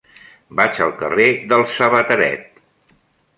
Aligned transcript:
Vaig 0.59 0.79
al 0.85 0.93
carrer 1.01 1.27
del 1.51 1.67
Sabateret. 1.75 2.59